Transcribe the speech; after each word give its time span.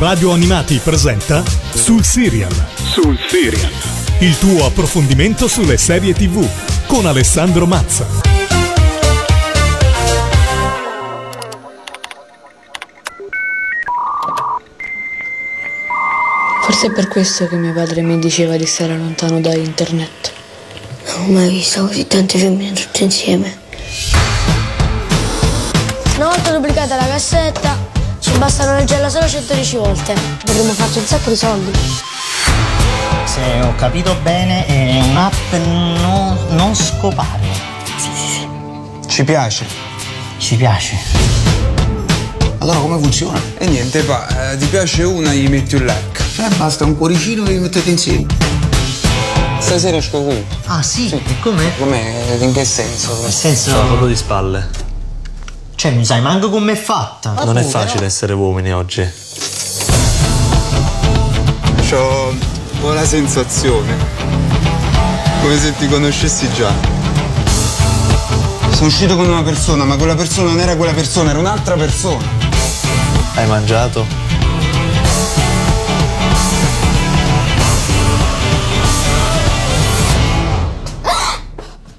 Radio 0.00 0.32
Animati 0.32 0.80
presenta 0.82 1.42
Sul 1.74 2.02
Serial. 2.02 2.50
Sul 2.74 3.18
Serial. 3.28 3.70
Il 4.20 4.38
tuo 4.38 4.64
approfondimento 4.64 5.46
sulle 5.46 5.76
serie 5.76 6.14
TV 6.14 6.42
con 6.86 7.04
Alessandro 7.04 7.66
Mazza. 7.66 8.06
Forse 16.62 16.86
è 16.86 16.92
per 16.92 17.08
questo 17.08 17.46
che 17.46 17.56
mio 17.56 17.74
padre 17.74 18.00
mi 18.00 18.18
diceva 18.18 18.56
di 18.56 18.64
stare 18.64 18.96
lontano 18.96 19.38
da 19.42 19.54
internet. 19.54 20.32
Non 21.08 21.24
ho 21.26 21.32
mai 21.32 21.50
visto 21.50 21.84
così 21.84 22.06
tante 22.06 22.38
femmine 22.38 22.72
tutte 22.72 23.04
insieme. 23.04 23.58
Una 26.16 26.28
volta 26.28 26.52
duplicata 26.52 26.96
la 26.96 27.06
cassetta, 27.06 27.89
bastano 28.40 28.74
leggerla 28.74 29.10
solo 29.10 29.28
110 29.28 29.76
volte. 29.76 30.14
Potremmo 30.42 30.72
farci 30.72 30.98
un 30.98 31.04
sacco 31.04 31.28
di 31.28 31.36
soldi. 31.36 31.70
Se 33.24 33.60
ho 33.62 33.74
capito 33.76 34.16
bene, 34.22 34.64
è 34.64 35.02
un'app 35.10 35.52
no- 36.00 36.38
non 36.48 36.74
scopare. 36.74 37.46
Ci 39.06 39.24
piace. 39.24 39.66
Ci 40.38 40.56
piace. 40.56 40.96
Allora 42.58 42.78
come 42.78 42.98
funziona? 42.98 43.38
E 43.58 43.66
niente, 43.66 44.02
pa, 44.02 44.52
eh, 44.52 44.56
ti 44.56 44.66
piace 44.66 45.02
una, 45.02 45.34
gli 45.34 45.48
metti 45.48 45.74
un 45.74 45.84
like. 45.84 46.22
Cioè 46.34 46.48
basta 46.56 46.84
un 46.84 46.96
cuoricino 46.96 47.44
e 47.44 47.52
vi 47.52 47.58
mettete 47.58 47.90
insieme. 47.90 48.26
Stasera 49.58 49.98
esco 49.98 50.22
qui. 50.22 50.42
Ah 50.64 50.82
sì, 50.82 51.10
e 51.10 51.40
com'è? 51.40 51.76
Com'è? 51.78 52.38
In 52.40 52.52
che 52.54 52.64
senso? 52.64 53.20
Nel 53.20 53.32
senso... 53.32 53.72
Proprio 53.72 54.06
di 54.06 54.16
spalle. 54.16 54.79
Cioè, 55.80 55.92
mi 55.92 56.04
sai 56.04 56.20
manco 56.20 56.50
com'è 56.50 56.74
fatta. 56.74 57.32
Non 57.42 57.56
è 57.56 57.62
facile 57.64 58.04
essere 58.04 58.34
uomini 58.34 58.70
oggi. 58.70 59.00
Ho 62.82 62.92
la 62.92 63.06
sensazione. 63.06 63.96
Come 65.40 65.58
se 65.58 65.74
ti 65.78 65.88
conoscessi 65.88 66.52
già. 66.52 66.70
Sono 68.72 68.88
uscito 68.88 69.16
con 69.16 69.26
una 69.26 69.42
persona, 69.42 69.84
ma 69.84 69.96
quella 69.96 70.14
persona 70.14 70.50
non 70.50 70.60
era 70.60 70.76
quella 70.76 70.92
persona, 70.92 71.30
era 71.30 71.38
un'altra 71.38 71.76
persona. 71.76 72.26
Hai 73.36 73.46
mangiato? 73.46 74.04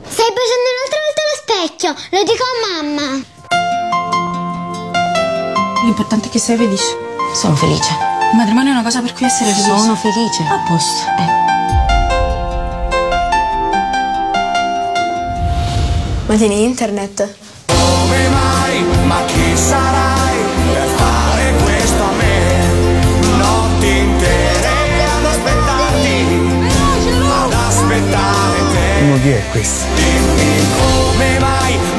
Stai 0.08 0.30
baciando 0.38 0.68
un'altra 0.70 1.00
volta 1.02 1.22
allo 1.24 1.36
specchio, 1.42 1.96
lo 2.12 2.24
dico 2.24 2.44
a 2.44 2.84
mamma. 2.84 3.31
L'importante 5.92 6.30
è 6.30 6.32
che 6.32 6.40
sei 6.40 6.56
felice. 6.56 6.86
Sono 7.34 7.54
felice. 7.54 7.92
Il 8.32 8.38
matrimonio 8.38 8.70
è 8.70 8.76
una 8.76 8.82
cosa 8.82 9.02
per 9.02 9.12
cui 9.12 9.26
essere 9.26 9.52
felice. 9.52 9.78
Sono 9.78 9.96
felice. 9.98 10.42
A 10.44 10.64
posto. 10.66 11.04
Eh. 11.20 11.30
Ma 16.28 16.36
tieni 16.38 16.64
internet? 16.64 17.36
Come 17.66 18.30
mai? 18.30 18.86
Ma 19.06 19.22
chi 19.26 19.58
sarai 19.58 20.38
per 20.72 20.88
fare 20.96 21.54
questo 21.62 22.04
a 22.04 22.12
me? 22.12 22.40
Notti 23.36 23.88
intere 23.90 25.08
ad 25.18 25.26
aspettarti, 25.26 26.26
ad 27.44 27.52
aspettare 27.52 28.60
te. 28.72 29.02
Ma 29.10 29.18
chi 29.20 29.30
è 29.30 29.44
questo? 29.52 29.88
Dimmi 29.96 30.66
come 30.78 31.40
mai? 31.40 31.91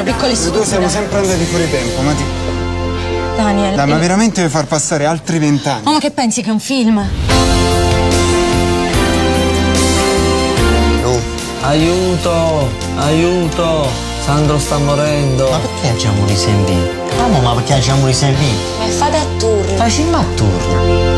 12 0.00 0.08
anni, 0.08 0.08
ero 0.08 0.16
piccolissima. 0.16 0.56
Tu 0.56 0.64
siamo 0.64 0.88
sempre 0.88 1.18
andati 1.18 1.44
fuori 1.44 1.70
tempo, 1.70 2.02
ma 2.02 2.12
ti... 2.12 2.24
Daniel. 3.36 3.74
Dai, 3.74 3.88
ma 3.88 3.98
veramente 3.98 4.40
vuoi 4.40 4.50
far 4.50 4.66
passare 4.66 5.04
altri 5.04 5.38
vent'anni? 5.38 5.86
Oh, 5.86 5.92
ma 5.92 5.98
che 5.98 6.10
pensi 6.10 6.42
che 6.42 6.48
è 6.48 6.52
un 6.52 6.60
film? 6.60 7.08
Aiuto! 11.62 12.68
Aiuto! 12.96 13.86
Sandro 14.24 14.58
sta 14.58 14.78
morendo. 14.78 15.50
Ma 15.50 15.58
perché 15.58 15.88
agiamo 15.88 16.26
risentiti? 16.26 16.88
Amo, 17.18 17.40
ma 17.40 17.54
perché 17.54 17.74
agiamo 17.74 18.06
risentiti? 18.06 18.54
Ma 18.78 18.86
fate 18.86 19.16
a 19.18 19.26
turno. 19.38 19.76
Facciamo 19.76 20.16
a 20.16 20.24
turno. 20.34 21.09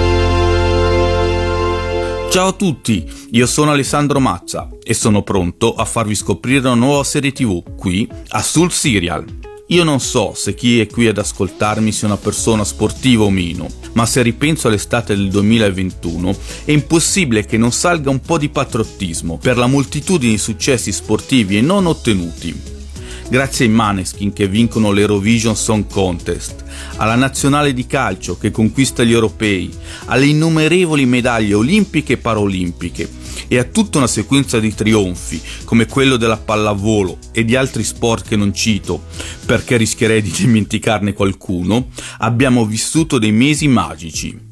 Ciao 2.32 2.48
a 2.48 2.52
tutti, 2.52 3.06
io 3.32 3.44
sono 3.44 3.72
Alessandro 3.72 4.18
Mazza 4.18 4.66
e 4.82 4.94
sono 4.94 5.22
pronto 5.22 5.74
a 5.74 5.84
farvi 5.84 6.14
scoprire 6.14 6.60
una 6.60 6.72
nuova 6.72 7.04
serie 7.04 7.30
tv 7.30 7.76
qui 7.76 8.08
a 8.28 8.40
Sul 8.40 8.72
Serial. 8.72 9.22
Io 9.66 9.84
non 9.84 10.00
so 10.00 10.32
se 10.34 10.54
chi 10.54 10.80
è 10.80 10.86
qui 10.86 11.08
ad 11.08 11.18
ascoltarmi 11.18 11.92
sia 11.92 12.08
una 12.08 12.16
persona 12.16 12.64
sportiva 12.64 13.24
o 13.24 13.30
meno, 13.30 13.68
ma 13.92 14.06
se 14.06 14.22
ripenso 14.22 14.68
all'estate 14.68 15.14
del 15.14 15.28
2021 15.28 16.34
è 16.64 16.72
impossibile 16.72 17.44
che 17.44 17.58
non 17.58 17.70
salga 17.70 18.08
un 18.08 18.20
po' 18.22 18.38
di 18.38 18.48
patriottismo 18.48 19.36
per 19.36 19.58
la 19.58 19.66
moltitudine 19.66 20.32
di 20.32 20.38
successi 20.38 20.90
sportivi 20.90 21.58
e 21.58 21.60
non 21.60 21.84
ottenuti. 21.84 22.81
Grazie 23.28 23.66
ai 23.66 23.70
Maneskin 23.70 24.32
che 24.32 24.46
vincono 24.46 24.92
l'Eurovision 24.92 25.56
Song 25.56 25.86
Contest, 25.88 26.64
alla 26.96 27.14
nazionale 27.14 27.72
di 27.72 27.86
calcio 27.86 28.36
che 28.36 28.50
conquista 28.50 29.02
gli 29.04 29.12
europei, 29.12 29.70
alle 30.06 30.26
innumerevoli 30.26 31.06
medaglie 31.06 31.54
olimpiche 31.54 32.14
e 32.14 32.18
paraolimpiche 32.18 33.08
e 33.48 33.58
a 33.58 33.64
tutta 33.64 33.98
una 33.98 34.06
sequenza 34.06 34.60
di 34.60 34.74
trionfi 34.74 35.40
come 35.64 35.86
quello 35.86 36.16
della 36.16 36.36
pallavolo 36.36 37.18
e 37.32 37.44
di 37.44 37.56
altri 37.56 37.84
sport 37.84 38.28
che 38.28 38.36
non 38.36 38.54
cito 38.54 39.04
perché 39.46 39.76
rischierei 39.76 40.22
di 40.22 40.30
dimenticarne 40.30 41.12
qualcuno, 41.12 41.88
abbiamo 42.18 42.64
vissuto 42.64 43.18
dei 43.18 43.32
mesi 43.32 43.68
magici. 43.68 44.50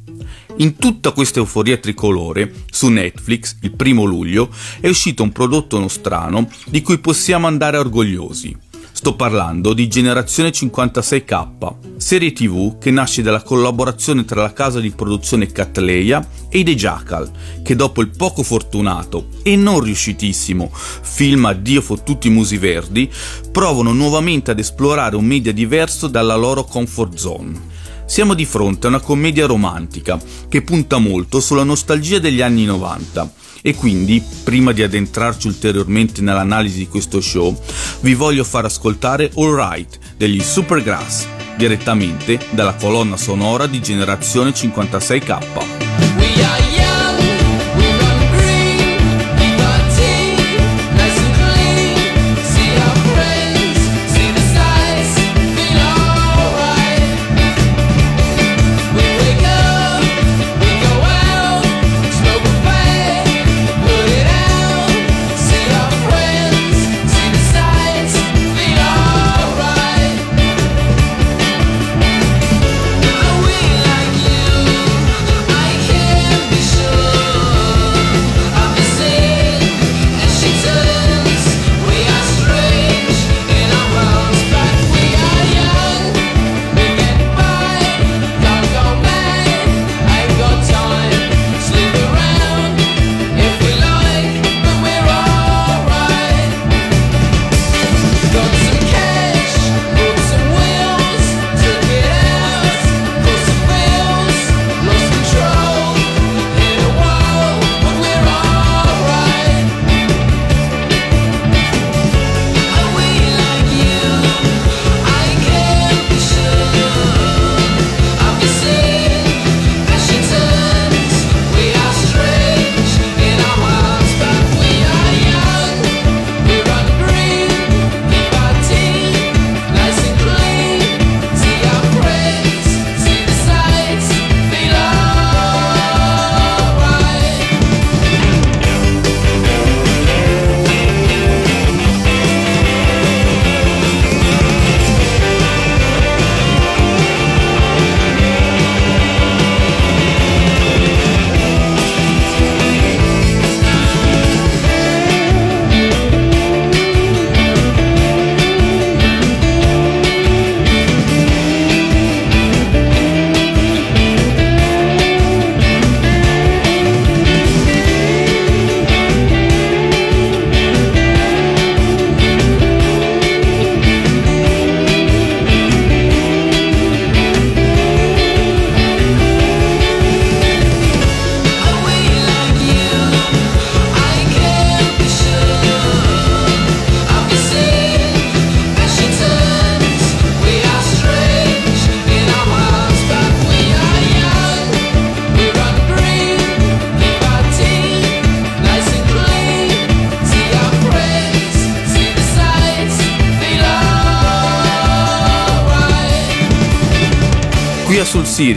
In 0.61 0.77
tutta 0.77 1.13
questa 1.13 1.39
euforia 1.39 1.79
tricolore, 1.79 2.53
su 2.71 2.89
Netflix, 2.89 3.57
il 3.63 3.73
primo 3.73 4.05
luglio, 4.05 4.51
è 4.79 4.89
uscito 4.89 5.23
un 5.23 5.33
prodotto 5.33 5.79
nostrano 5.79 6.51
di 6.67 6.83
cui 6.83 6.99
possiamo 6.99 7.47
andare 7.47 7.79
orgogliosi. 7.79 8.55
Sto 8.93 9.17
parlando 9.17 9.73
di 9.73 9.89
Generazione 9.89 10.51
56K, 10.51 11.97
serie 11.97 12.33
tv 12.33 12.77
che 12.77 12.91
nasce 12.91 13.23
dalla 13.23 13.43
collaborazione 13.43 14.27
tra 14.27 14.43
la 14.43 14.53
casa 14.53 14.81
di 14.81 14.91
produzione 14.91 15.47
Catleya 15.47 16.29
e 16.51 16.63
The 16.63 16.75
Jackal, 16.75 17.31
che 17.63 17.75
dopo 17.75 18.03
il 18.03 18.11
poco 18.15 18.43
fortunato 18.43 19.29
e 19.43 19.57
non 19.57 19.81
riuscitissimo 19.81 20.71
film 20.75 21.47
Addio 21.47 21.81
fottuti 21.81 22.29
musi 22.29 22.59
verdi, 22.59 23.11
provano 23.51 23.95
nuovamente 23.95 24.51
ad 24.51 24.59
esplorare 24.59 25.17
un 25.17 25.25
media 25.25 25.55
diverso 25.55 26.07
dalla 26.07 26.37
loro 26.37 26.65
comfort 26.65 27.17
zone. 27.17 27.70
Siamo 28.11 28.35
di 28.35 28.45
fronte 28.45 28.87
a 28.87 28.89
una 28.89 28.99
commedia 28.99 29.47
romantica 29.47 30.21
che 30.49 30.63
punta 30.63 30.99
molto 30.99 31.39
sulla 31.39 31.63
nostalgia 31.63 32.19
degli 32.19 32.43
anni 32.43 32.65
90 32.65 33.33
e 33.63 33.77
quindi, 33.77 34.21
prima 34.43 34.73
di 34.73 34.83
addentrarci 34.83 35.47
ulteriormente 35.47 36.21
nell'analisi 36.21 36.79
di 36.79 36.89
questo 36.89 37.21
show, 37.21 37.57
vi 38.01 38.15
voglio 38.15 38.43
far 38.43 38.65
ascoltare 38.65 39.31
All 39.37 39.55
Right 39.55 39.97
degli 40.17 40.43
Supergrass, 40.43 41.29
direttamente 41.57 42.41
dalla 42.51 42.75
colonna 42.75 43.17
sonora 43.17 43.69
di 43.69 43.81
Generazione 43.81 44.51
56K. 44.51 45.70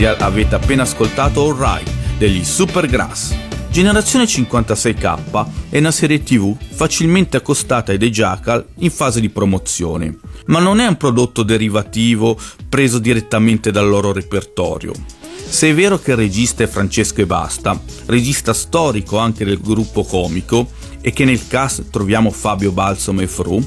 Serial 0.04 0.20
avete 0.20 0.54
appena 0.54 0.82
ascoltato 0.82 1.42
All 1.42 1.56
Right 1.56 1.90
degli 2.18 2.44
Supergrass. 2.44 3.34
Generazione 3.70 4.26
56K 4.26 5.46
è 5.70 5.78
una 5.78 5.90
serie 5.90 6.22
TV 6.22 6.54
facilmente 6.58 7.38
accostata 7.38 7.90
ai 7.90 7.96
The 7.96 8.10
Jackal 8.10 8.66
in 8.80 8.90
fase 8.90 9.20
di 9.20 9.30
promozione, 9.30 10.18
ma 10.46 10.58
non 10.58 10.80
è 10.80 10.86
un 10.86 10.98
prodotto 10.98 11.42
derivativo 11.42 12.38
preso 12.68 12.98
direttamente 12.98 13.70
dal 13.70 13.88
loro 13.88 14.12
repertorio. 14.12 14.92
Se 15.48 15.70
è 15.70 15.74
vero 15.74 15.98
che 15.98 16.10
il 16.10 16.18
regista 16.18 16.62
è 16.62 16.66
Francesco 16.66 17.22
e 17.22 17.26
Basta, 17.26 17.80
regista 18.04 18.52
storico 18.52 19.16
anche 19.16 19.46
del 19.46 19.58
gruppo 19.58 20.04
comico, 20.04 20.68
e 21.06 21.12
che 21.12 21.26
nel 21.26 21.46
cast 21.46 21.90
troviamo 21.90 22.30
Fabio 22.30 22.72
Balsamo 22.72 23.20
e 23.20 23.26
Fru, 23.26 23.62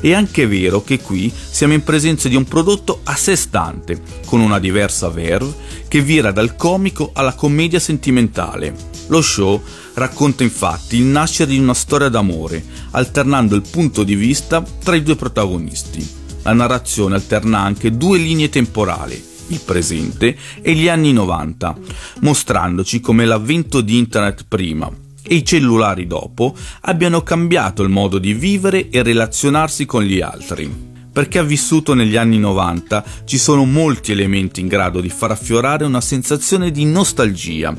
è 0.00 0.14
anche 0.14 0.46
vero 0.46 0.82
che 0.82 0.98
qui 0.98 1.30
siamo 1.30 1.74
in 1.74 1.84
presenza 1.84 2.26
di 2.26 2.36
un 2.36 2.44
prodotto 2.44 3.00
a 3.04 3.14
sé 3.16 3.36
stante, 3.36 4.00
con 4.24 4.40
una 4.40 4.58
diversa 4.58 5.10
verve 5.10 5.54
che 5.88 6.00
vira 6.00 6.32
dal 6.32 6.56
comico 6.56 7.10
alla 7.12 7.34
commedia 7.34 7.78
sentimentale. 7.78 8.74
Lo 9.08 9.20
show 9.20 9.62
racconta 9.92 10.42
infatti 10.42 10.96
il 10.96 11.04
nascere 11.04 11.50
di 11.50 11.58
una 11.58 11.74
storia 11.74 12.08
d'amore, 12.08 12.64
alternando 12.92 13.56
il 13.56 13.64
punto 13.70 14.02
di 14.02 14.14
vista 14.14 14.64
tra 14.82 14.96
i 14.96 15.02
due 15.02 15.16
protagonisti. 15.16 16.08
La 16.44 16.54
narrazione 16.54 17.16
alterna 17.16 17.58
anche 17.58 17.94
due 17.94 18.16
linee 18.16 18.48
temporali, 18.48 19.22
il 19.48 19.60
presente 19.60 20.34
e 20.62 20.72
gli 20.72 20.88
anni 20.88 21.12
90, 21.12 21.76
mostrandoci 22.20 23.00
come 23.00 23.26
l'avvento 23.26 23.82
di 23.82 23.98
internet 23.98 24.46
prima 24.48 24.90
e 25.22 25.34
i 25.34 25.44
cellulari 25.44 26.06
dopo 26.06 26.54
abbiano 26.82 27.22
cambiato 27.22 27.82
il 27.82 27.88
modo 27.88 28.18
di 28.18 28.34
vivere 28.34 28.88
e 28.88 29.02
relazionarsi 29.02 29.86
con 29.86 30.02
gli 30.02 30.20
altri. 30.20 30.88
Per 31.12 31.26
chi 31.26 31.38
ha 31.38 31.42
vissuto 31.42 31.92
negli 31.92 32.16
anni 32.16 32.38
90 32.38 33.04
ci 33.24 33.36
sono 33.36 33.64
molti 33.64 34.12
elementi 34.12 34.60
in 34.60 34.68
grado 34.68 35.00
di 35.00 35.08
far 35.08 35.32
affiorare 35.32 35.84
una 35.84 36.00
sensazione 36.00 36.70
di 36.70 36.84
nostalgia, 36.84 37.74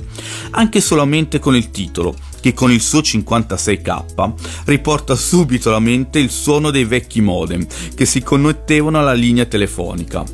anche 0.52 0.82
solamente 0.82 1.40
con 1.40 1.56
il 1.56 1.72
titolo, 1.72 2.14
che 2.42 2.54
con 2.54 2.72
il 2.74 2.82
suo 2.82 3.00
56k 3.00 4.34
riporta 4.66 5.16
subito 5.16 5.70
alla 5.70 5.80
mente 5.80 6.20
il 6.20 6.30
suono 6.30 6.72
dei 6.72 6.84
vecchi 6.84 7.22
modem 7.22 7.66
che 7.96 8.06
si 8.06 8.22
connettevano 8.22 9.00
alla 9.00 9.14
linea 9.14 9.46
telefonica. 9.46 10.26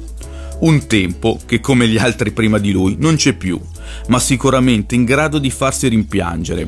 Un 0.59 0.87
tempo 0.87 1.39
che 1.45 1.59
come 1.59 1.87
gli 1.87 1.97
altri 1.97 2.31
prima 2.31 2.57
di 2.57 2.71
lui 2.71 2.95
non 2.97 3.15
c'è 3.15 3.33
più, 3.33 3.61
ma 4.07 4.19
sicuramente 4.19 4.95
in 4.95 5.03
grado 5.03 5.37
di 5.37 5.51
farsi 5.51 5.87
rimpiangere, 5.87 6.67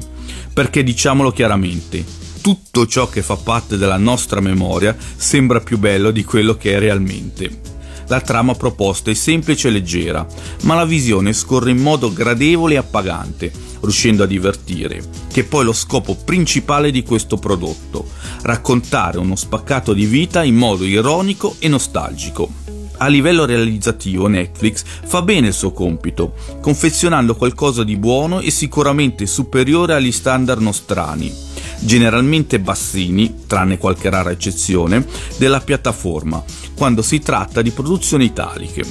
perché 0.53 0.83
diciamolo 0.83 1.31
chiaramente, 1.31 2.03
tutto 2.41 2.87
ciò 2.87 3.09
che 3.09 3.21
fa 3.21 3.35
parte 3.35 3.77
della 3.77 3.97
nostra 3.97 4.39
memoria 4.39 4.95
sembra 5.15 5.59
più 5.59 5.77
bello 5.77 6.11
di 6.11 6.23
quello 6.23 6.55
che 6.55 6.75
è 6.75 6.79
realmente. 6.79 7.77
La 8.07 8.21
trama 8.21 8.55
proposta 8.55 9.11
è 9.11 9.13
semplice 9.13 9.67
e 9.67 9.71
leggera, 9.71 10.25
ma 10.63 10.73
la 10.73 10.85
visione 10.85 11.31
scorre 11.31 11.69
in 11.69 11.77
modo 11.77 12.11
gradevole 12.11 12.73
e 12.73 12.77
appagante, 12.77 13.51
riuscendo 13.81 14.23
a 14.23 14.25
divertire, 14.25 15.03
che 15.31 15.41
è 15.41 15.43
poi 15.43 15.63
lo 15.63 15.73
scopo 15.73 16.15
principale 16.15 16.89
di 16.89 17.03
questo 17.03 17.37
prodotto, 17.37 18.09
raccontare 18.41 19.19
uno 19.19 19.35
spaccato 19.35 19.93
di 19.93 20.05
vita 20.05 20.43
in 20.43 20.55
modo 20.55 20.85
ironico 20.85 21.55
e 21.59 21.67
nostalgico. 21.67 22.78
A 23.01 23.07
livello 23.07 23.45
realizzativo 23.45 24.27
Netflix 24.27 24.83
fa 25.05 25.21
bene 25.21 25.47
il 25.47 25.53
suo 25.53 25.71
compito, 25.71 26.33
confezionando 26.59 27.33
qualcosa 27.33 27.85
di 27.85 27.95
buono 27.95 28.41
e 28.41 28.51
sicuramente 28.51 29.25
superiore 29.25 29.93
agli 29.93 30.11
standard 30.11 30.59
nostrani, 30.59 31.33
generalmente 31.79 32.59
bassini, 32.59 33.45
tranne 33.47 33.77
qualche 33.77 34.09
rara 34.09 34.31
eccezione, 34.31 35.05
della 35.37 35.61
piattaforma, 35.61 36.43
quando 36.75 37.01
si 37.01 37.19
tratta 37.19 37.61
di 37.61 37.71
produzioni 37.71 38.25
italiche. 38.25 38.83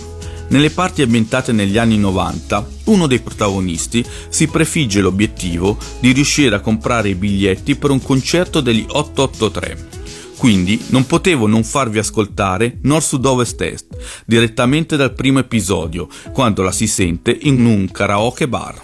Nelle 0.48 0.70
parti 0.70 1.02
ambientate 1.02 1.52
negli 1.52 1.76
anni 1.76 1.98
90, 1.98 2.66
uno 2.84 3.06
dei 3.06 3.20
protagonisti 3.20 4.02
si 4.30 4.46
prefigge 4.46 5.02
l'obiettivo 5.02 5.76
di 6.00 6.12
riuscire 6.12 6.56
a 6.56 6.60
comprare 6.60 7.10
i 7.10 7.14
biglietti 7.14 7.76
per 7.76 7.90
un 7.90 8.00
concerto 8.00 8.62
degli 8.62 8.86
883 8.88 9.97
quindi 10.38 10.82
non 10.88 11.04
potevo 11.04 11.46
non 11.46 11.64
farvi 11.64 11.98
ascoltare 11.98 12.78
Nord 12.82 13.02
Sud 13.02 13.26
Ovest 13.26 13.60
Est 13.60 13.86
direttamente 14.24 14.96
dal 14.96 15.12
primo 15.12 15.40
episodio, 15.40 16.08
quando 16.32 16.62
la 16.62 16.72
si 16.72 16.86
sente 16.86 17.36
in 17.42 17.64
un 17.66 17.90
karaoke 17.90 18.48
bar. 18.48 18.80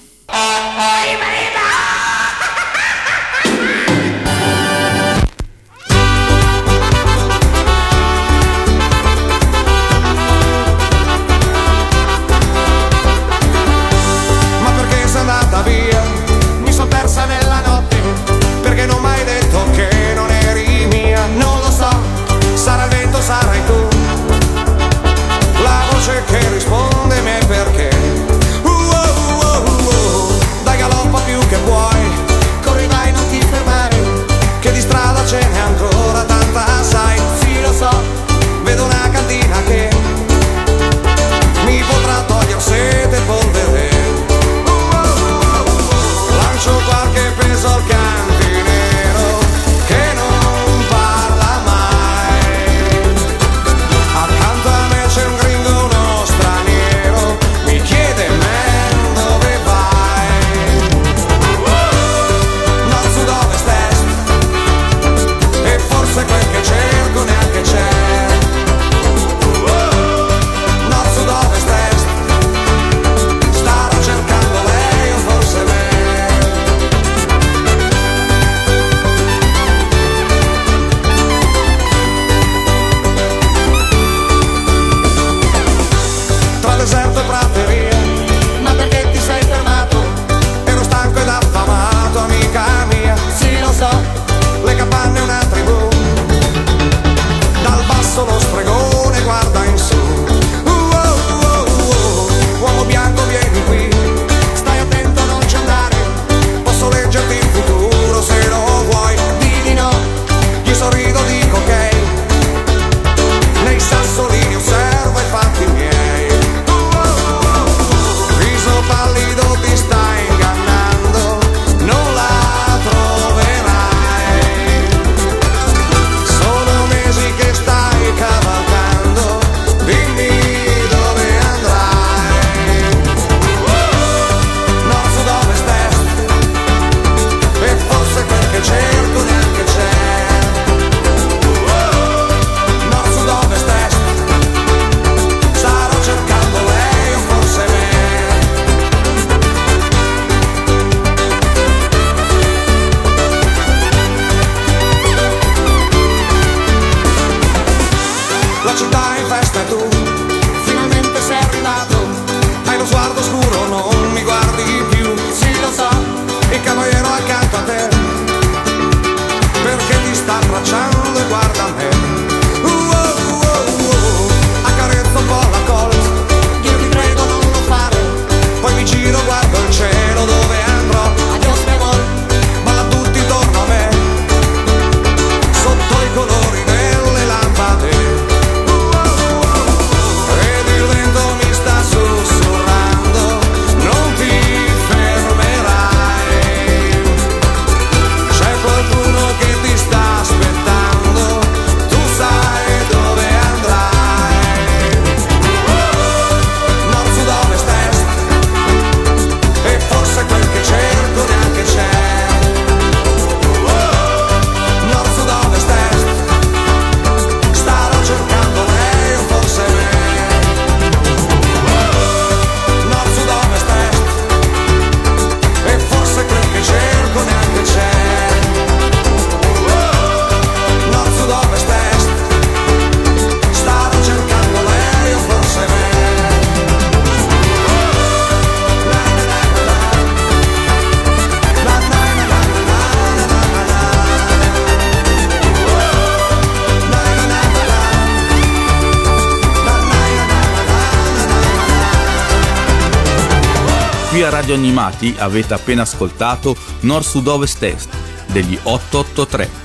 Animati 254.54 255.14
avete 255.18 255.54
appena 255.54 255.82
ascoltato 255.82 256.56
Nord 256.80 257.04
Sud 257.04 257.26
Ovest 257.26 257.62
Est 257.62 257.88
degli 258.32 258.58
883. 258.62 259.62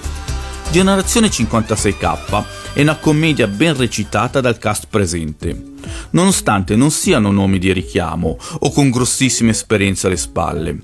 Generazione 0.72 1.30
56K 1.30 2.44
è 2.74 2.82
una 2.82 2.98
commedia 2.98 3.48
ben 3.48 3.76
recitata 3.76 4.40
dal 4.42 4.60
cast 4.60 4.86
presente, 4.90 5.74
nonostante 6.12 6.76
non 6.76 6.92
siano 6.92 7.32
nomi 7.32 7.58
di 7.58 7.74
richiamo 7.74 8.38
o 8.60 8.72
con 8.72 8.92
grossissime 8.92 9.52
esperienze 9.52 10.08
alle 10.08 10.18
spalle. 10.18 10.80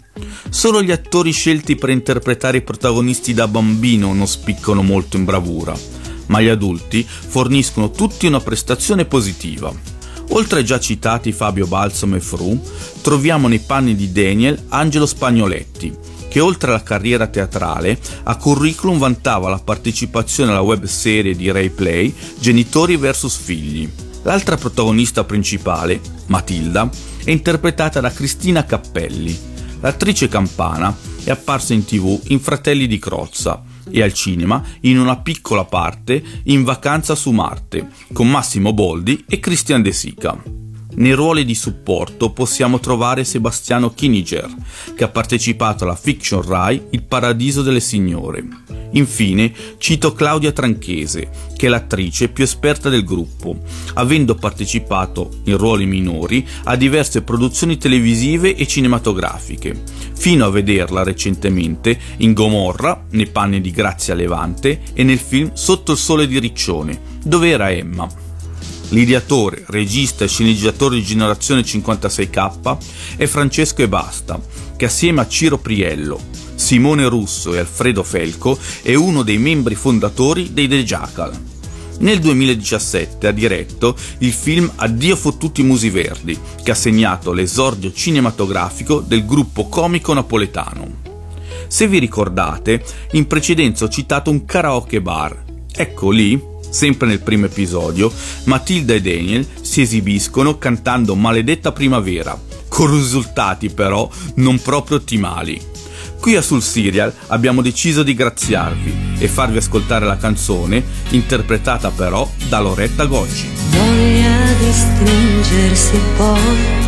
Solo 0.50 0.82
gli 0.82 0.92
attori 0.92 1.32
scelti 1.32 1.76
per 1.76 1.90
interpretare 1.90 2.58
i 2.58 2.64
protagonisti 2.64 3.34
da 3.34 3.48
bambino 3.48 4.14
non 4.14 4.28
spiccano 4.28 4.82
molto 4.82 5.18
in 5.18 5.26
bravura, 5.26 5.78
ma 6.28 6.42
gli 6.42 6.50
adulti 6.50 7.06
forniscono 7.08 7.92
tutti 7.92 8.26
una 8.26 8.40
prestazione 8.40 9.06
positiva. 9.06 9.95
Oltre 10.30 10.60
ai 10.60 10.66
già 10.66 10.80
citati 10.80 11.32
Fabio 11.32 11.68
Balsamo 11.68 12.16
e 12.16 12.20
Fru, 12.20 12.60
troviamo 13.02 13.48
nei 13.48 13.60
panni 13.60 13.96
di 13.96 14.12
Daniel 14.12 14.66
Angelo 14.70 15.06
Spagnoletti, 15.06 15.96
che 16.28 16.40
oltre 16.40 16.72
alla 16.72 16.84
carriera 16.84 17.28
teatrale, 17.28 17.98
a 18.24 18.36
curriculum 18.36 18.98
vantava 18.98 19.50
la 19.50 19.60
partecipazione 19.60 20.52
alla 20.52 20.62
web 20.62 20.84
serie 20.86 21.36
di 21.36 21.50
Ray 21.52 21.70
Play 21.70 22.14
Genitori 22.38 22.98
vs 22.98 23.38
Figli. 23.38 23.90
L'altra 24.24 24.58
protagonista 24.58 25.24
principale, 25.24 26.02
Matilda, 26.28 26.90
è 27.24 27.32
interpretata 27.32 28.02
da 28.02 28.12
Cristina 28.12 28.66
Cappelli. 28.66 29.38
L'attrice 29.80 30.28
campana 30.28 30.96
è 31.24 31.30
apparsa 31.30 31.74
in 31.74 31.86
tv 31.86 32.20
in 32.28 32.40
Fratelli 32.40 32.88
di 32.88 33.00
Crozza 33.00 33.64
e 33.90 34.02
al 34.02 34.14
cinema 34.14 34.64
in 34.82 35.00
una 35.00 35.18
piccola 35.18 35.66
parte 35.66 36.24
in 36.44 36.64
Vacanza 36.64 37.16
su 37.16 37.32
Marte 37.32 37.90
con 38.14 38.30
Massimo 38.30 38.74
Boldi 38.74 39.26
e 39.28 39.40
Christian 39.40 39.82
De 39.82 39.92
Sica. 39.92 40.65
Nei 40.98 41.12
ruoli 41.12 41.44
di 41.44 41.56
supporto 41.56 42.32
possiamo 42.32 42.80
trovare 42.80 43.26
Sebastiano 43.26 43.94
Kiniger, 43.94 44.50
che 44.96 45.04
ha 45.04 45.10
partecipato 45.10 45.84
alla 45.84 45.96
fiction 45.96 46.42
Rai 46.42 46.82
Il 46.92 47.04
Paradiso 47.04 47.62
delle 47.62 47.82
Signore. 47.82 48.48
Infine 48.92 49.52
cito 49.78 50.14
Claudia 50.14 50.54
Tranchese, 50.54 51.30
che 51.58 51.66
è 51.66 51.70
l'attrice 51.70 52.30
più 52.30 52.46
esperta 52.46 52.88
del 52.88 53.04
gruppo, 53.04 53.58
avendo 53.96 54.36
partecipato 54.36 55.42
in 55.44 55.58
ruoli 55.58 55.86
minori 55.86 56.48
a 56.64 56.78
diverse 56.78 57.22
produzioni 57.24 57.78
televisive 57.78 58.56
e 58.56 58.66
cinematografiche, 58.66 59.82
fino 60.14 60.46
a 60.46 60.50
vederla 60.50 61.04
recentemente 61.04 62.00
in 62.18 62.32
Gomorra, 62.32 63.06
nei 63.12 63.28
panni 63.28 63.60
di 63.60 63.72
Grazia 63.72 64.14
Levante 64.14 64.82
e 64.94 65.04
nel 65.04 65.20
film 65.20 65.52
Sotto 65.54 65.92
il 65.92 65.98
sole 65.98 66.26
di 66.26 66.40
Riccione, 66.40 66.98
dove 67.22 67.50
era 67.50 67.70
Emma. 67.70 68.25
L'ideatore, 68.90 69.64
regista 69.68 70.24
e 70.24 70.28
sceneggiatore 70.28 70.96
di 70.96 71.04
Generazione 71.04 71.62
56K 71.62 72.78
è 73.18 73.26
Francesco 73.26 73.82
E 73.82 73.88
Basta, 73.88 74.40
che 74.76 74.86
assieme 74.86 75.22
a 75.22 75.28
Ciro 75.28 75.58
Priello, 75.58 76.22
Simone 76.56 77.08
Russo 77.08 77.54
e 77.54 77.60
Alfredo 77.60 78.04
Felco 78.04 78.58
è 78.82 78.94
uno 78.94 79.24
dei 79.24 79.38
membri 79.38 79.76
fondatori 79.76 80.54
dei 80.54 80.68
The 80.68 80.84
Jackal. 80.84 81.40
Nel 81.98 82.20
2017 82.20 83.28
ha 83.28 83.32
diretto 83.32 83.96
il 84.20 84.32
film 84.32 84.72
Addio 84.76 85.16
fottuti 85.16 85.64
musi 85.64 85.90
verdi, 85.90 86.38
che 86.62 86.72
ha 86.72 86.76
segnato 86.76 87.32
l'esordio 87.32 87.92
cinematografico 87.92 89.00
del 89.00 89.26
gruppo 89.26 89.68
comico 89.68 90.14
napoletano. 90.14 91.04
Se 91.68 91.88
vi 91.88 92.00
ricordate, 92.00 92.84
in 93.12 93.28
precedenza 93.28 93.86
ho 93.86 93.90
citato 93.90 94.30
un 94.30 94.46
karaoke 94.46 95.02
bar. 95.02 95.44
Ecco 95.72 96.10
lì, 96.10 96.40
sempre 96.76 97.08
nel 97.08 97.22
primo 97.22 97.46
episodio, 97.46 98.12
Matilda 98.44 98.94
e 98.94 99.02
Daniel 99.02 99.48
si 99.62 99.82
esibiscono 99.82 100.58
cantando 100.58 101.16
Maledetta 101.16 101.72
Primavera, 101.72 102.38
con 102.68 102.92
risultati 102.92 103.70
però 103.70 104.10
non 104.36 104.60
proprio 104.62 104.98
ottimali. 104.98 105.74
Qui 106.20 106.36
a 106.36 106.42
Sul 106.42 106.62
Serial 106.62 107.14
abbiamo 107.28 107.62
deciso 107.62 108.04
di 108.04 108.14
graziarvi 108.14 109.16
e 109.20 109.28
farvi 109.28 109.58
ascoltare 109.58 110.06
la 110.06 110.18
canzone, 110.18 110.84
interpretata 111.10 111.92
però 111.92 112.30
da 112.50 112.60
Loretta 112.60 113.06
Goggi. 113.06 113.48
Voglia 113.70 114.38
di 114.60 114.72
stringersi 114.72 116.00
poi 116.18 116.84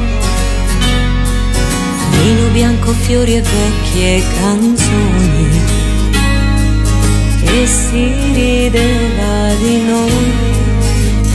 Vino 2.12 2.50
bianco, 2.50 2.92
fiori 2.92 3.36
e 3.36 3.42
vecchie 3.42 4.22
canzoni 4.40 5.47
Si 7.66 8.14
rideva 8.34 9.54
di 9.60 9.82
noi. 9.82 10.32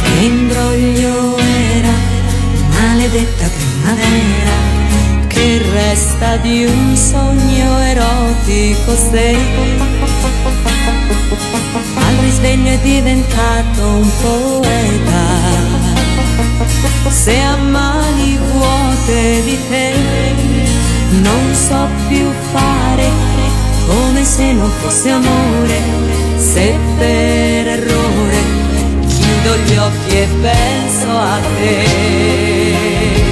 Che 0.02 0.25
imbroglio 0.25 1.37
era 1.37 1.93
Maledetta 2.71 3.49
primavera 3.49 4.52
che 5.26 5.62
resta 5.73 6.37
di 6.37 6.64
un 6.64 6.97
sogno 6.97 7.79
erotico 7.79 8.95
se 8.95 9.37
al 11.95 12.14
risveglio 12.21 12.71
è 12.71 12.79
diventato 12.79 13.83
un 13.83 14.11
poeta. 14.21 15.25
Se 17.09 17.38
a 17.41 17.57
mani 17.57 18.38
vuote 18.52 19.43
di 19.45 19.59
te 19.69 19.95
non 21.21 21.55
so 21.55 21.88
più 22.09 22.31
fare 22.52 23.42
come 23.87 24.25
se 24.25 24.53
non 24.53 24.71
fosse 24.81 25.11
amore 25.11 25.81
se 26.37 26.77
per 26.99 27.67
errore 27.67 28.37
chiudo 29.07 29.57
gli 29.65 29.77
occhi 29.77 30.17
e 30.17 30.29
penso 30.41 31.11
a 31.11 31.39
te 31.57 33.32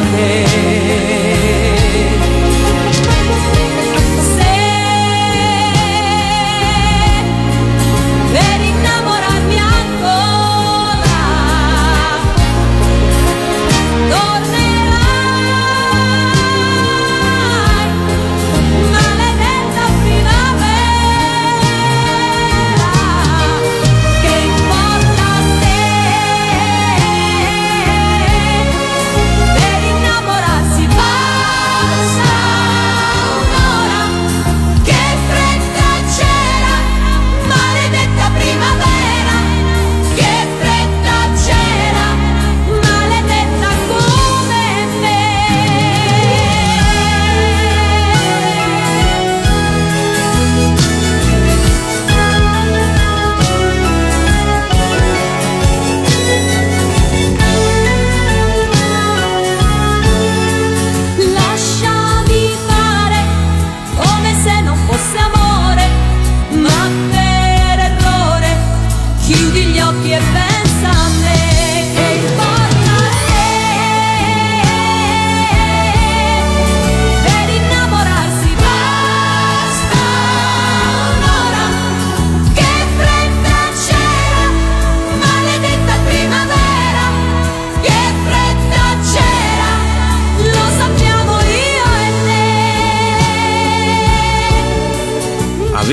pensi 0.00 0.81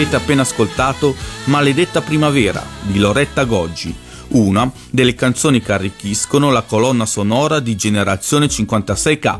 Avete 0.09 0.23
appena 0.25 0.41
ascoltato 0.41 1.15
Maledetta 1.43 2.01
Primavera 2.01 2.65
di 2.81 2.97
Loretta 2.97 3.43
Goggi, 3.43 3.93
una 4.29 4.71
delle 4.89 5.13
canzoni 5.13 5.61
che 5.61 5.71
arricchiscono 5.71 6.49
la 6.49 6.63
colonna 6.63 7.05
sonora 7.05 7.59
di 7.59 7.75
Generazione 7.75 8.47
56K. 8.47 9.39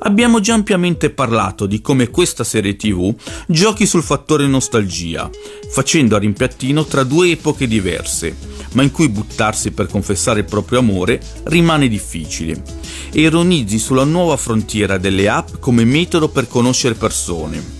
Abbiamo 0.00 0.40
già 0.40 0.54
ampiamente 0.54 1.10
parlato 1.10 1.66
di 1.66 1.80
come 1.80 2.10
questa 2.10 2.42
serie 2.42 2.74
tv 2.74 3.14
giochi 3.46 3.86
sul 3.86 4.02
fattore 4.02 4.48
nostalgia, 4.48 5.30
facendo 5.70 6.16
a 6.16 6.18
rimpiattino 6.18 6.84
tra 6.84 7.04
due 7.04 7.30
epoche 7.30 7.68
diverse, 7.68 8.36
ma 8.72 8.82
in 8.82 8.90
cui 8.90 9.08
buttarsi 9.08 9.70
per 9.70 9.86
confessare 9.86 10.40
il 10.40 10.46
proprio 10.46 10.80
amore 10.80 11.22
rimane 11.44 11.86
difficile, 11.86 12.60
e 13.12 13.20
ironizzi 13.20 13.78
sulla 13.78 14.02
nuova 14.02 14.36
frontiera 14.36 14.98
delle 14.98 15.28
app 15.28 15.60
come 15.60 15.84
metodo 15.84 16.28
per 16.30 16.48
conoscere 16.48 16.96
persone. 16.96 17.77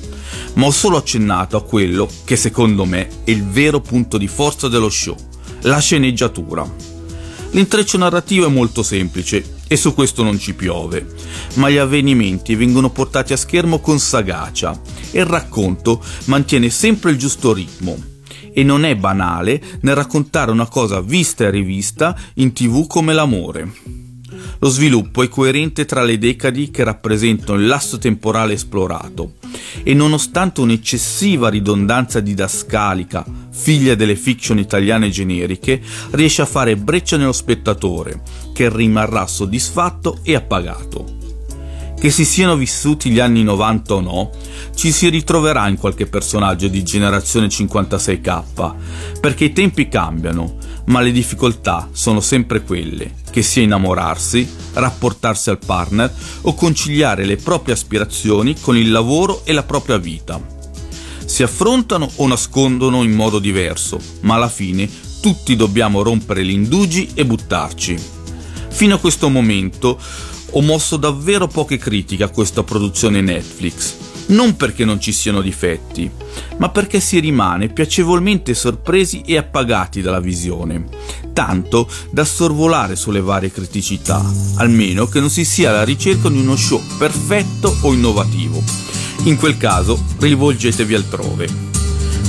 Ma 0.58 0.66
ho 0.66 0.70
solo 0.72 0.96
accennato 0.96 1.56
a 1.56 1.62
quello 1.62 2.10
che 2.24 2.34
secondo 2.34 2.84
me 2.84 3.08
è 3.22 3.30
il 3.30 3.44
vero 3.44 3.80
punto 3.80 4.18
di 4.18 4.26
forza 4.26 4.66
dello 4.66 4.90
show, 4.90 5.14
la 5.62 5.78
sceneggiatura. 5.78 6.68
L'intreccio 7.52 7.96
narrativo 7.96 8.46
è 8.46 8.50
molto 8.50 8.82
semplice 8.82 9.60
e 9.68 9.76
su 9.76 9.94
questo 9.94 10.24
non 10.24 10.36
ci 10.36 10.54
piove, 10.54 11.06
ma 11.54 11.70
gli 11.70 11.76
avvenimenti 11.76 12.56
vengono 12.56 12.90
portati 12.90 13.32
a 13.32 13.36
schermo 13.36 13.78
con 13.78 14.00
sagacia 14.00 14.80
e 15.12 15.20
il 15.20 15.26
racconto 15.26 16.02
mantiene 16.24 16.70
sempre 16.70 17.12
il 17.12 17.18
giusto 17.18 17.52
ritmo. 17.52 17.96
E 18.52 18.64
non 18.64 18.84
è 18.84 18.96
banale 18.96 19.62
nel 19.82 19.94
raccontare 19.94 20.50
una 20.50 20.66
cosa 20.66 21.00
vista 21.00 21.44
e 21.44 21.50
rivista 21.50 22.18
in 22.34 22.52
tv 22.52 22.88
come 22.88 23.14
l'amore. 23.14 24.07
Lo 24.60 24.68
sviluppo 24.68 25.22
è 25.22 25.28
coerente 25.28 25.84
tra 25.84 26.02
le 26.02 26.18
decadi 26.18 26.70
che 26.70 26.82
rappresentano 26.82 27.58
il 27.60 27.66
lasso 27.66 27.98
temporale 27.98 28.54
esplorato 28.54 29.34
e 29.82 29.94
nonostante 29.94 30.60
un'eccessiva 30.60 31.48
ridondanza 31.48 32.20
didascalica, 32.20 33.24
figlia 33.50 33.94
delle 33.94 34.16
fiction 34.16 34.58
italiane 34.58 35.10
generiche, 35.10 35.80
riesce 36.10 36.42
a 36.42 36.46
fare 36.46 36.76
breccia 36.76 37.16
nello 37.16 37.32
spettatore, 37.32 38.22
che 38.52 38.68
rimarrà 38.68 39.26
soddisfatto 39.26 40.20
e 40.22 40.34
appagato. 40.34 41.17
Che 42.00 42.10
si 42.10 42.24
siano 42.24 42.54
vissuti 42.54 43.10
gli 43.10 43.18
anni 43.18 43.42
90 43.42 43.94
o 43.94 44.00
no, 44.00 44.30
ci 44.76 44.92
si 44.92 45.08
ritroverà 45.08 45.66
in 45.66 45.76
qualche 45.76 46.06
personaggio 46.06 46.68
di 46.68 46.84
generazione 46.84 47.48
56K, 47.48 48.74
perché 49.20 49.46
i 49.46 49.52
tempi 49.52 49.88
cambiano, 49.88 50.58
ma 50.86 51.00
le 51.00 51.10
difficoltà 51.10 51.88
sono 51.90 52.20
sempre 52.20 52.62
quelle, 52.62 53.14
che 53.32 53.42
sia 53.42 53.62
innamorarsi, 53.62 54.48
rapportarsi 54.74 55.50
al 55.50 55.58
partner 55.58 56.14
o 56.42 56.54
conciliare 56.54 57.24
le 57.24 57.36
proprie 57.36 57.74
aspirazioni 57.74 58.54
con 58.60 58.76
il 58.76 58.92
lavoro 58.92 59.42
e 59.44 59.52
la 59.52 59.64
propria 59.64 59.96
vita. 59.96 60.40
Si 61.24 61.42
affrontano 61.42 62.08
o 62.14 62.28
nascondono 62.28 63.02
in 63.02 63.12
modo 63.12 63.40
diverso, 63.40 63.98
ma 64.20 64.36
alla 64.36 64.48
fine 64.48 64.88
tutti 65.20 65.56
dobbiamo 65.56 66.02
rompere 66.02 66.44
gli 66.44 66.52
indugi 66.52 67.10
e 67.14 67.26
buttarci. 67.26 67.98
Fino 68.68 68.94
a 68.94 68.98
questo 68.98 69.28
momento 69.28 69.98
ho 70.50 70.60
mosso 70.62 70.96
davvero 70.96 71.46
poche 71.46 71.76
critiche 71.76 72.24
a 72.24 72.28
questa 72.28 72.62
produzione 72.62 73.20
Netflix, 73.20 73.94
non 74.28 74.56
perché 74.56 74.84
non 74.84 75.00
ci 75.00 75.12
siano 75.12 75.40
difetti, 75.40 76.10
ma 76.58 76.70
perché 76.70 77.00
si 77.00 77.18
rimane 77.18 77.68
piacevolmente 77.68 78.54
sorpresi 78.54 79.22
e 79.22 79.36
appagati 79.36 80.00
dalla 80.00 80.20
visione, 80.20 80.86
tanto 81.32 81.88
da 82.10 82.24
sorvolare 82.24 82.96
sulle 82.96 83.20
varie 83.20 83.50
criticità, 83.50 84.24
almeno 84.56 85.06
che 85.06 85.20
non 85.20 85.30
si 85.30 85.44
sia 85.44 85.70
alla 85.70 85.84
ricerca 85.84 86.28
di 86.28 86.38
uno 86.38 86.56
show 86.56 86.80
perfetto 86.98 87.76
o 87.82 87.92
innovativo. 87.92 88.62
In 89.24 89.36
quel 89.36 89.56
caso 89.56 90.02
rivolgetevi 90.18 90.94
altrove. 90.94 91.67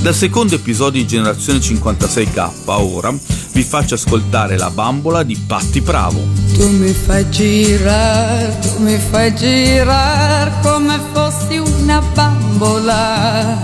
Dal 0.02 0.14
secondo 0.14 0.54
episodio 0.54 1.02
di 1.02 1.06
Generazione 1.06 1.58
56K 1.58 2.50
ora 2.64 3.12
vi 3.52 3.62
faccio 3.62 3.96
ascoltare 3.96 4.56
la 4.56 4.70
bambola 4.70 5.22
di 5.22 5.36
Patti 5.36 5.82
Bravo. 5.82 6.22
Tu 6.54 6.66
mi 6.70 6.90
fai 6.90 7.28
girare, 7.28 8.58
tu 8.60 8.82
mi 8.82 8.96
fai 8.96 9.34
girare 9.34 10.52
come 10.62 10.98
fossi 11.12 11.58
una 11.58 12.00
bambola. 12.14 13.62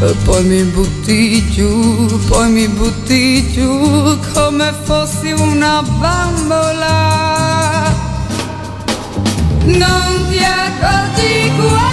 E 0.00 0.14
poi 0.24 0.44
mi 0.44 0.64
butti 0.64 1.48
giù, 1.50 2.18
poi 2.26 2.50
mi 2.50 2.66
butti 2.66 3.48
giù 3.52 4.18
come 4.34 4.74
fossi 4.82 5.30
una 5.30 5.82
bambola. 5.82 7.60
Non 9.66 10.26
ti 10.30 10.38
accorgi 10.38 11.52
quando 11.56 11.91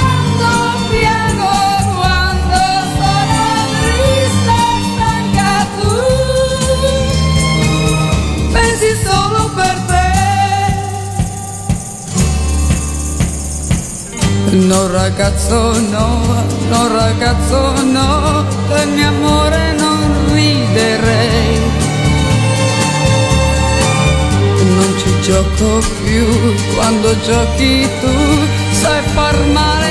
No 14.68 14.88
ragazzo 14.88 15.80
no, 15.80 16.22
no 16.70 16.88
ragazzo 16.90 17.82
no, 17.84 18.46
del 18.68 18.90
mio 18.90 19.08
amore 19.08 19.74
non 19.74 20.34
riderei. 20.34 21.60
Non 24.76 24.94
ci 24.98 25.22
gioco 25.22 25.80
più, 26.04 26.26
quando 26.76 27.20
giochi 27.22 27.88
tu 28.02 28.14
sai 28.72 29.02
far 29.14 29.38
male 29.54 29.89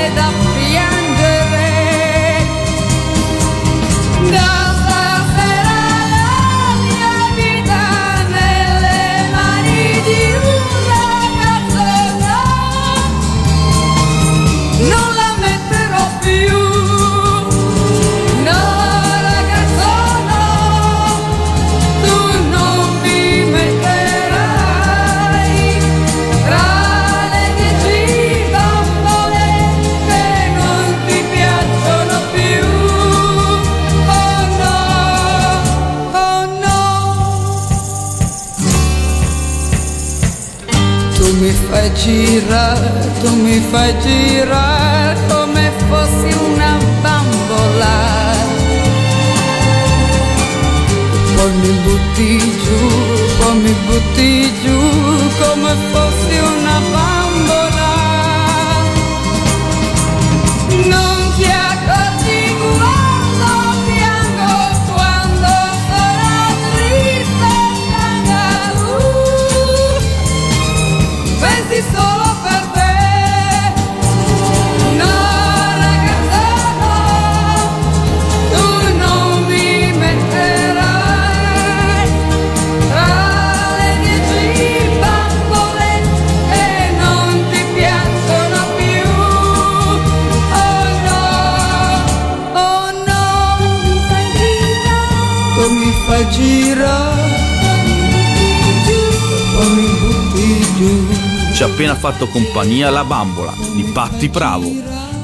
fatto 101.99 102.29
compagnia 102.29 102.89
La 102.89 103.03
bambola 103.03 103.53
di 103.75 103.83
Patti 103.83 104.29
Bravo. 104.29 104.71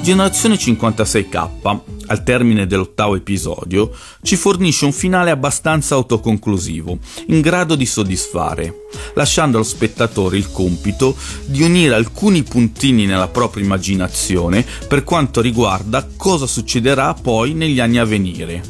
Generazione 0.02 0.56
56K 0.56 1.80
al 2.08 2.22
termine 2.24 2.68
dell'ottavo 2.68 3.16
episodio, 3.16 3.92
ci 4.22 4.36
fornisce 4.36 4.84
un 4.84 4.92
finale 4.92 5.32
abbastanza 5.32 5.96
autoconclusivo, 5.96 6.98
in 7.28 7.40
grado 7.40 7.76
di 7.76 7.86
soddisfare, 7.86 8.88
lasciando 9.14 9.56
allo 9.56 9.66
spettatore 9.66 10.36
il 10.36 10.52
compito 10.52 11.16
di 11.46 11.64
unire 11.64 11.96
alcuni 11.96 12.44
puntini 12.44 13.06
nella 13.06 13.30
propria 13.30 13.64
immaginazione 13.64 14.66
per 14.86 15.06
quanto 15.06 15.40
riguarda 15.40 16.06
cosa 16.18 16.46
succederà 16.46 17.14
poi 17.14 17.54
negli 17.54 17.80
anni 17.80 18.00
a 18.00 18.06
venire. 18.06 18.62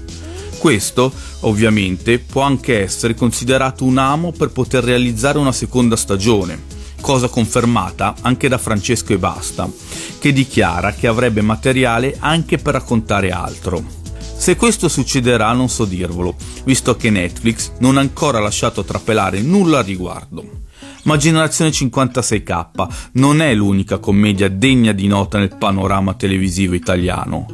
Questo, 0.60 1.12
ovviamente, 1.42 2.20
può 2.20 2.44
anche 2.44 2.84
essere 2.84 3.16
considerato 3.16 3.84
un 3.84 3.98
amo 3.98 4.32
per 4.32 4.52
poter 4.52 4.84
realizzare 4.84 5.40
una 5.40 5.52
seconda 5.52 5.96
stagione, 5.96 6.75
cosa 7.06 7.28
confermata 7.28 8.16
anche 8.22 8.48
da 8.48 8.58
Francesco 8.58 9.14
e 9.14 9.20
Basta, 9.20 9.70
che 10.18 10.34
dichiara 10.34 10.94
che 10.94 11.06
avrebbe 11.06 11.42
materiale 11.42 12.16
anche 12.18 12.58
per 12.58 12.74
raccontare 12.74 13.30
altro. 13.30 13.84
Se 14.18 14.56
questo 14.56 14.90
succederà 14.90 15.54
non 15.54 15.70
so 15.70 15.86
dirvelo, 15.86 16.36
visto 16.64 16.96
che 16.96 17.12
Netflix 17.12 17.74
non 17.78 17.98
ha 17.98 18.00
ancora 18.00 18.40
lasciato 18.40 18.84
trapelare 18.84 19.40
nulla 19.42 19.80
a 19.80 19.84
riguardo. 19.84 20.64
Ma 21.04 21.16
Generazione 21.16 21.70
56K 21.70 22.88
non 23.12 23.40
è 23.40 23.54
l'unica 23.54 24.00
commedia 24.00 24.50
degna 24.50 24.92
di 24.92 25.06
nota 25.06 25.38
nel 25.38 25.56
panorama 25.56 26.16
televisivo 26.16 26.74
italiano. 26.74 27.46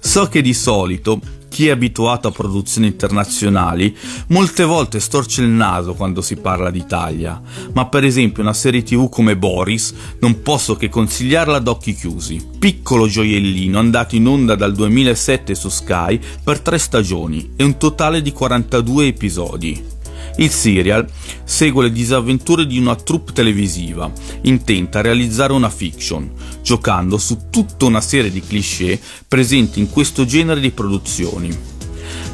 So 0.00 0.28
che 0.28 0.42
di 0.42 0.52
solito 0.52 1.18
chi 1.52 1.68
è 1.68 1.70
abituato 1.70 2.28
a 2.28 2.32
produzioni 2.32 2.86
internazionali 2.86 3.94
molte 4.28 4.64
volte 4.64 5.00
storce 5.00 5.42
il 5.42 5.48
naso 5.48 5.92
quando 5.92 6.22
si 6.22 6.36
parla 6.36 6.70
d'Italia, 6.70 7.38
ma 7.74 7.86
per 7.88 8.04
esempio 8.04 8.42
una 8.42 8.54
serie 8.54 8.82
tv 8.82 9.10
come 9.10 9.36
Boris 9.36 9.92
non 10.20 10.40
posso 10.40 10.76
che 10.76 10.88
consigliarla 10.88 11.58
ad 11.58 11.68
occhi 11.68 11.94
chiusi. 11.94 12.42
Piccolo 12.58 13.06
gioiellino 13.06 13.78
andato 13.78 14.16
in 14.16 14.28
onda 14.28 14.54
dal 14.54 14.72
2007 14.72 15.54
su 15.54 15.68
Sky 15.68 16.18
per 16.42 16.60
tre 16.60 16.78
stagioni 16.78 17.52
e 17.54 17.64
un 17.64 17.76
totale 17.76 18.22
di 18.22 18.32
42 18.32 19.06
episodi. 19.08 19.84
Il 20.36 20.50
serial 20.50 21.06
segue 21.44 21.84
le 21.84 21.92
disavventure 21.92 22.66
di 22.66 22.78
una 22.78 22.96
troupe 22.96 23.32
televisiva, 23.32 24.10
intenta 24.42 24.98
a 24.98 25.02
realizzare 25.02 25.52
una 25.52 25.70
fiction, 25.70 26.30
giocando 26.62 27.18
su 27.18 27.50
tutta 27.50 27.84
una 27.84 28.00
serie 28.00 28.30
di 28.30 28.40
cliché 28.40 28.98
presenti 29.28 29.78
in 29.78 29.90
questo 29.90 30.24
genere 30.24 30.60
di 30.60 30.70
produzioni. 30.70 31.54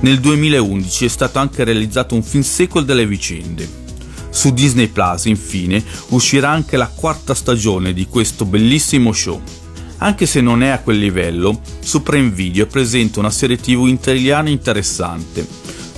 Nel 0.01 0.21
2011 0.21 1.05
è 1.05 1.09
stato 1.09 1.39
anche 1.39 1.65
realizzato 1.65 2.15
un 2.15 2.23
film 2.23 2.45
sequel 2.45 2.85
delle 2.85 3.07
vicende. 3.07 3.87
Su 4.31 4.53
Disney 4.53 4.87
Plus, 4.87 5.25
infine, 5.25 5.83
uscirà 6.09 6.51
anche 6.51 6.77
la 6.77 6.87
quarta 6.87 7.35
stagione 7.35 7.93
di 7.93 8.07
questo 8.07 8.45
bellissimo 8.45 9.13
show. 9.13 9.41
Anche 9.99 10.27
se 10.27 10.41
non 10.41 10.63
è 10.63 10.69
a 10.69 10.79
quel 10.79 10.99
livello, 10.99 11.61
su 11.81 12.05
Prime 12.05 12.31
Video 12.31 12.65
è 12.65 12.69
presente 12.69 13.19
una 13.19 13.31
serie 13.31 13.57
tv 13.57 13.87
italiana 13.87 14.49
interessante. 14.49 15.45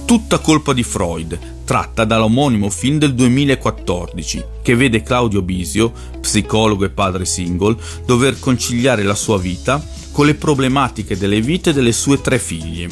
Tutta 0.06 0.38
colpa 0.38 0.72
di 0.72 0.82
Freud, 0.82 1.38
tratta 1.70 2.04
dall'omonimo 2.04 2.68
film 2.68 2.98
del 2.98 3.14
2014, 3.14 4.44
che 4.60 4.74
vede 4.74 5.04
Claudio 5.04 5.40
Bisio, 5.40 5.92
psicologo 6.20 6.84
e 6.84 6.90
padre 6.90 7.24
single, 7.24 7.76
dover 8.04 8.40
conciliare 8.40 9.04
la 9.04 9.14
sua 9.14 9.38
vita 9.38 9.80
con 10.10 10.26
le 10.26 10.34
problematiche 10.34 11.16
delle 11.16 11.40
vite 11.40 11.72
delle 11.72 11.92
sue 11.92 12.20
tre 12.20 12.40
figlie. 12.40 12.88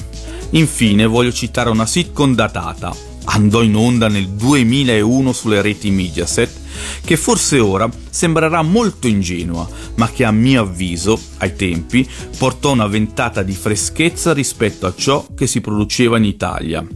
Infine 0.50 1.06
voglio 1.06 1.32
citare 1.32 1.70
una 1.70 1.86
sitcom 1.86 2.36
datata, 2.36 2.94
andò 3.24 3.62
in 3.62 3.74
onda 3.74 4.06
nel 4.06 4.28
2001 4.28 5.32
sulle 5.32 5.60
reti 5.60 5.90
Mediaset, 5.90 6.60
che 7.04 7.16
forse 7.16 7.58
ora 7.58 7.88
sembrerà 8.10 8.62
molto 8.62 9.06
ingenua, 9.06 9.68
ma 9.96 10.10
che 10.10 10.24
a 10.24 10.30
mio 10.30 10.62
avviso, 10.62 11.20
ai 11.38 11.54
tempi, 11.54 12.08
portò 12.36 12.72
una 12.72 12.86
ventata 12.86 13.42
di 13.42 13.52
freschezza 13.52 14.32
rispetto 14.32 14.86
a 14.86 14.94
ciò 14.96 15.26
che 15.34 15.46
si 15.46 15.60
produceva 15.60 16.16
in 16.16 16.24
Italia. 16.24 16.86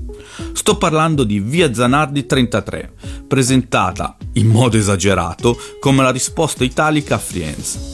Sto 0.52 0.76
parlando 0.76 1.24
di 1.24 1.40
Via 1.40 1.72
Zanardi 1.72 2.26
33, 2.26 2.92
presentata, 3.26 4.16
in 4.34 4.46
modo 4.46 4.76
esagerato, 4.76 5.58
come 5.80 6.02
la 6.02 6.10
risposta 6.10 6.64
italica 6.64 7.16
a 7.16 7.18
Friends. 7.18 7.91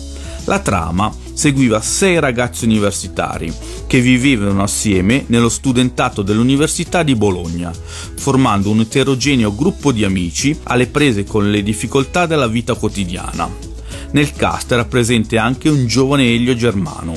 La 0.48 0.60
trama 0.60 1.14
seguiva 1.34 1.78
sei 1.82 2.18
ragazzi 2.18 2.64
universitari 2.64 3.52
che 3.86 4.00
vivevano 4.00 4.62
assieme 4.62 5.24
nello 5.26 5.50
studentato 5.50 6.22
dell'Università 6.22 7.02
di 7.02 7.14
Bologna, 7.14 7.70
formando 8.16 8.70
un 8.70 8.80
eterogeneo 8.80 9.54
gruppo 9.54 9.92
di 9.92 10.04
amici 10.04 10.58
alle 10.62 10.86
prese 10.86 11.24
con 11.24 11.50
le 11.50 11.62
difficoltà 11.62 12.24
della 12.24 12.46
vita 12.46 12.72
quotidiana. 12.72 13.46
Nel 14.12 14.32
cast 14.32 14.72
era 14.72 14.86
presente 14.86 15.36
anche 15.36 15.68
un 15.68 15.86
giovane 15.86 16.32
Elio 16.32 16.56
Germano. 16.56 17.14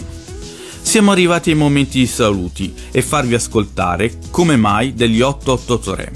Siamo 0.82 1.12
arrivati 1.12 1.52
ai 1.52 1.56
momenti 1.56 2.00
di 2.00 2.08
saluti 2.08 2.74
e 2.92 3.02
farvi 3.02 3.36
ascoltare 3.36 4.18
come 4.30 4.58
mai 4.58 4.94
degli 4.94 5.22
883. 5.22 6.12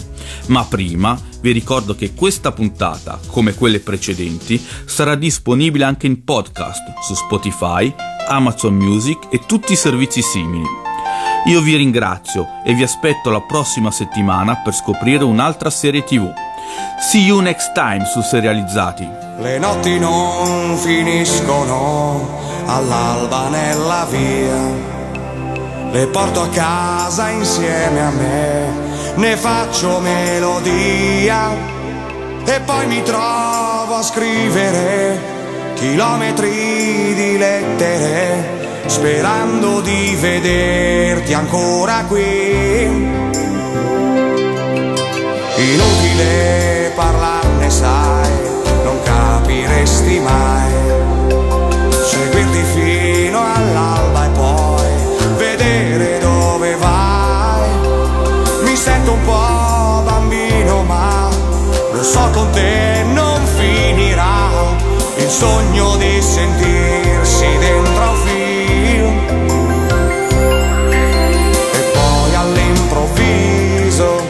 Ma 0.48 0.66
prima 0.66 1.18
vi 1.46 1.52
ricordo 1.52 1.94
che 1.94 2.16
questa 2.16 2.52
puntata, 2.52 3.20
come 3.28 3.54
quelle 3.54 3.80
precedenti, 3.80 4.60
sarà 4.86 5.14
disponibile 5.14 5.84
anche 5.84 6.08
in 6.08 6.24
podcast 6.24 6.98
su 7.02 7.14
Spotify, 7.14 7.94
Amazon 8.28 8.74
Music 8.74 9.28
e 9.30 9.42
tutti 9.46 9.74
i 9.74 9.76
servizi 9.76 10.24
simili. 10.24 10.66
Io 11.46 11.62
vi 11.62 11.76
ringrazio 11.76 12.48
e 12.66 12.74
vi 12.74 12.82
aspetto 12.82 13.30
la 13.30 13.42
prossima 13.42 13.92
settimana 13.92 14.56
per 14.64 14.74
scoprire 14.74 15.24
un'altra 15.24 15.70
serie 15.70 16.04
TV. 16.04 16.34
See 17.12 17.22
you 17.22 17.40
next 17.42 17.74
time 17.74 18.06
su 18.06 18.22
Serializzati. 18.22 19.08
Le 19.38 19.60
notti 19.60 20.00
non 20.00 20.76
finiscono 20.78 22.42
all'alba 22.66 23.50
nella 23.50 24.08
via. 24.10 24.94
Le 25.92 26.08
porto 26.08 26.42
a 26.42 26.50
casa 26.50 27.30
insieme 27.30 28.02
a 28.02 28.10
me, 28.10 28.85
ne 29.16 29.38
faccio 29.38 30.00
melodia 30.00 31.50
e 32.46 32.60
poi 32.66 32.88
mi 32.88 33.02
trovo 33.04 33.96
a 33.96 34.02
scrivere 34.04 35.34
chilometri 35.76 37.14
di 37.14 37.38
lettere, 37.38 38.84
sperando 38.86 39.82
di 39.82 40.18
vederti 40.20 41.34
ancora 41.34 42.04
qui. 42.08 43.24
Inutile 45.58 46.92
parlarne, 46.96 47.70
sai, 47.70 48.32
non 48.84 49.02
capiresti 49.04 50.20
mai. 50.20 50.72
Seguirti 51.90 52.64
fino 52.74 53.40
all'alba 53.40 53.55
Il 65.26 65.32
sogno 65.32 65.96
di 65.96 66.22
sentirsi 66.22 67.48
dentro 67.58 68.10
un 68.12 68.16
film. 68.28 69.18
E 71.74 71.80
poi 71.94 72.36
all'improvviso 72.36 74.24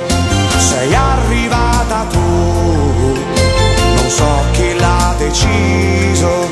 sei 0.58 0.96
arrivata 0.96 2.06
tu, 2.10 2.20
non 2.20 4.10
so 4.10 4.46
chi 4.54 4.74
l'ha 4.76 5.14
deciso, 5.18 6.50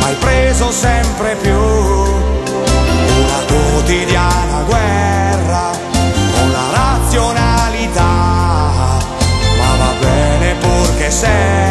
ma 0.00 0.06
hai 0.06 0.16
preso 0.20 0.70
sempre 0.70 1.34
più 1.36 1.56
una 1.56 3.40
quotidiana 3.46 4.64
guerra 4.66 5.70
con 6.34 6.50
la 6.50 6.66
razionalità, 6.72 8.02
ma 9.56 9.76
va 9.78 9.92
bene 9.98 10.56
purché 10.56 11.10
serva 11.10 11.61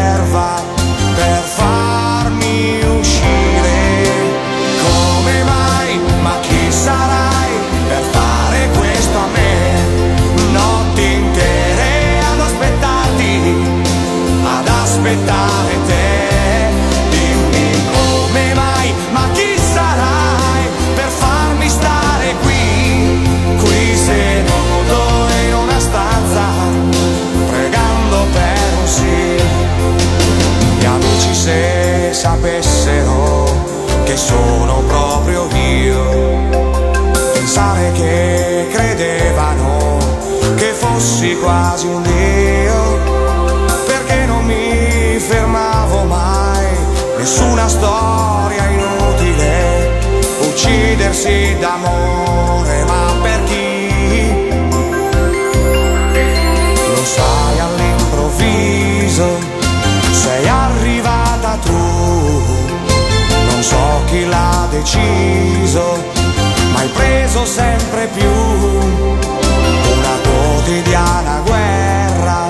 divento 67.42 67.46
sempre 67.46 68.06
più 68.08 68.30
una 68.30 70.16
quotidiana 70.22 71.40
guerra 71.44 72.46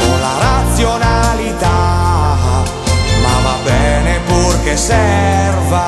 con 0.00 0.20
la 0.20 0.38
razionalità, 0.38 1.68
ma 3.22 3.40
va 3.42 3.56
bene 3.62 4.20
purché 4.26 4.76
serva 4.76 5.81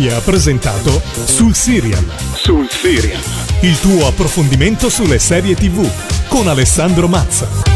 ti 0.00 0.08
ha 0.08 0.18
presentato 0.20 1.02
Sul 1.26 1.54
Serial. 1.54 2.02
Sul 2.32 2.66
Serial. 2.70 3.20
Il 3.60 3.78
tuo 3.80 4.06
approfondimento 4.06 4.88
sulle 4.88 5.18
serie 5.18 5.54
TV 5.54 5.86
con 6.26 6.48
Alessandro 6.48 7.06
Mazza. 7.06 7.69